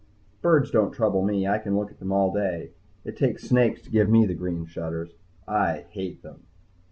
Birds 0.41 0.71
don't 0.71 0.93
trouble 0.93 1.21
me. 1.23 1.47
I 1.47 1.59
can 1.59 1.77
look 1.77 1.91
at 1.91 1.99
them 1.99 2.11
all 2.11 2.33
day. 2.33 2.71
It 3.05 3.15
takes 3.15 3.43
snakes 3.47 3.83
to 3.83 3.91
give 3.91 4.09
me 4.09 4.25
the 4.25 4.33
green 4.33 4.65
shudders. 4.65 5.11
I 5.47 5.85
hate 5.91 6.23
them. 6.23 6.47